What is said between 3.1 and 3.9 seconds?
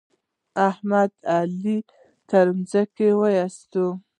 واېست.